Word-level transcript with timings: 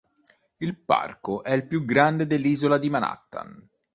Il 0.57 0.77
parco 0.79 1.43
è 1.43 1.51
il 1.53 1.67
più 1.67 1.85
grande 1.85 2.25
dell'isola 2.25 2.79
di 2.79 2.89
Manhattan. 2.89 3.69